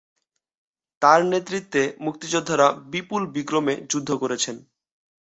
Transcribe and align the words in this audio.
তার 1.01 1.19
নেতৃত্বে 1.25 1.81
মুক্তিযোদ্ধারা 1.99 2.67
বিপুল 2.91 3.21
বিক্রমে 3.35 3.73
যুদ্ধ 3.91 4.09
করছেন। 4.21 4.55